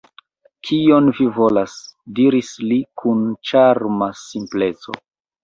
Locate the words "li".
2.71-2.81